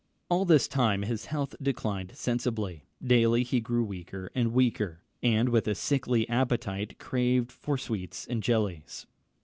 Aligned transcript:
All 0.29 0.45
this 0.45 0.67
time 0.67 1.03
his 1.03 1.25
health 1.27 1.53
declined 1.61 2.15
sensibly. 2.17 2.85
Daily 3.03 3.43
he 3.43 3.59
grew 3.59 3.83
weaker 3.83 4.31
and 4.33 4.51
weaker; 4.51 5.03
and 5.21 5.49
with 5.49 5.67
a 5.67 5.75
sickly 5.75 6.27
appetite 6.27 6.97
craved 6.97 7.51
for 7.51 7.77
sweets 7.77 8.25
and 8.25 8.41
jellies. 8.41 9.05